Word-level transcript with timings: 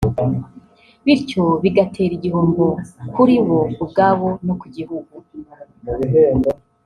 bityo 1.05 1.43
bigatera 1.63 2.13
igihombo 2.15 2.65
kuri 3.13 3.35
bo 3.45 3.59
ubwabo 3.83 4.27
no 4.45 4.53
ku 4.59 4.65
gihugu 4.75 5.13